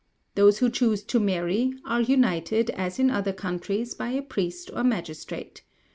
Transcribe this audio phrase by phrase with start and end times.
[0.33, 4.83] "Those who choose to marry, are united, as in other countries, by a priest or
[4.83, 5.61] magistrate.